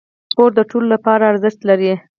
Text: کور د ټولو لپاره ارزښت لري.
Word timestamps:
کور 0.37 0.51
د 0.55 0.59
ټولو 0.69 0.87
لپاره 0.93 1.23
ارزښت 1.31 1.59
لري. 1.69 1.93